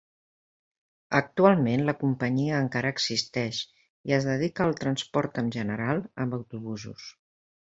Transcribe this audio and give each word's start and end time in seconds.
Actualment 1.17 1.83
la 1.89 1.93
companyia 2.03 2.61
encara 2.67 2.93
existeix 2.97 3.61
i 4.13 4.17
es 4.19 4.27
dedica 4.31 4.67
al 4.69 4.75
transport 4.83 5.39
en 5.43 5.53
general 5.61 6.03
amb 6.25 6.41
autobusos. 6.41 7.07